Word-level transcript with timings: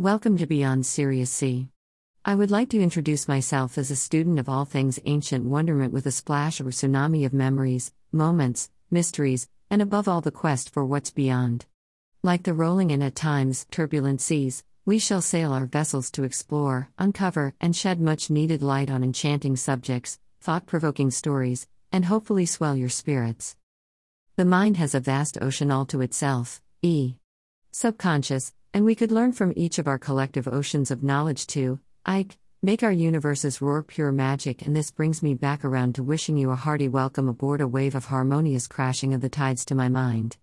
Welcome 0.00 0.38
to 0.38 0.46
Beyond 0.48 0.86
Sirius 0.86 1.30
Sea. 1.30 1.68
I 2.24 2.34
would 2.34 2.50
like 2.50 2.68
to 2.70 2.82
introduce 2.82 3.28
myself 3.28 3.78
as 3.78 3.92
a 3.92 3.96
student 3.96 4.40
of 4.40 4.48
all 4.48 4.64
things 4.64 4.98
ancient 5.04 5.44
wonderment 5.44 5.92
with 5.92 6.04
a 6.06 6.10
splash 6.10 6.60
or 6.60 6.64
tsunami 6.64 7.24
of 7.24 7.32
memories, 7.32 7.92
moments, 8.10 8.70
mysteries, 8.90 9.48
and 9.70 9.80
above 9.80 10.08
all 10.08 10.20
the 10.20 10.32
quest 10.32 10.68
for 10.68 10.84
what's 10.84 11.12
beyond. 11.12 11.66
Like 12.24 12.42
the 12.42 12.54
rolling 12.54 12.90
and 12.90 13.04
at 13.04 13.14
times 13.14 13.68
turbulent 13.70 14.20
seas, 14.20 14.64
we 14.84 14.98
shall 14.98 15.22
sail 15.22 15.52
our 15.52 15.66
vessels 15.66 16.10
to 16.10 16.24
explore, 16.24 16.90
uncover, 16.98 17.54
and 17.60 17.76
shed 17.76 18.00
much 18.00 18.30
needed 18.30 18.64
light 18.64 18.90
on 18.90 19.04
enchanting 19.04 19.54
subjects, 19.54 20.18
thought 20.40 20.66
provoking 20.66 21.12
stories, 21.12 21.68
and 21.92 22.06
hopefully 22.06 22.46
swell 22.46 22.74
your 22.74 22.88
spirits. 22.88 23.54
The 24.34 24.44
mind 24.44 24.76
has 24.76 24.92
a 24.96 24.98
vast 24.98 25.38
ocean 25.40 25.70
all 25.70 25.86
to 25.86 26.00
itself, 26.00 26.60
e. 26.82 27.14
Subconscious, 27.76 28.52
and 28.72 28.84
we 28.84 28.94
could 28.94 29.10
learn 29.10 29.32
from 29.32 29.52
each 29.56 29.80
of 29.80 29.88
our 29.88 29.98
collective 29.98 30.46
oceans 30.46 30.92
of 30.92 31.02
knowledge 31.02 31.44
to, 31.48 31.80
Ike, 32.06 32.38
make 32.62 32.84
our 32.84 32.92
universes 32.92 33.60
roar 33.60 33.82
pure 33.82 34.12
magic. 34.12 34.64
And 34.64 34.76
this 34.76 34.92
brings 34.92 35.24
me 35.24 35.34
back 35.34 35.64
around 35.64 35.96
to 35.96 36.04
wishing 36.04 36.36
you 36.36 36.52
a 36.52 36.54
hearty 36.54 36.86
welcome 36.86 37.28
aboard 37.28 37.60
a 37.60 37.66
wave 37.66 37.96
of 37.96 38.04
harmonious 38.04 38.68
crashing 38.68 39.12
of 39.12 39.22
the 39.22 39.28
tides 39.28 39.64
to 39.64 39.74
my 39.74 39.88
mind. 39.88 40.36